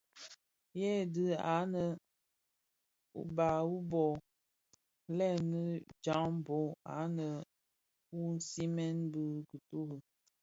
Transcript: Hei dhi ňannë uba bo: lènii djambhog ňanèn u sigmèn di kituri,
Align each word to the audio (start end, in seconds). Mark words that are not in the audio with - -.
Hei 0.75 1.01
dhi 1.13 1.23
ňannë 1.33 1.83
uba 3.21 3.47
bo: 3.89 4.05
lènii 5.17 5.71
djambhog 6.01 6.69
ňanèn 6.85 7.39
u 8.19 8.21
sigmèn 8.47 8.95
di 9.13 9.25
kituri, 9.49 9.97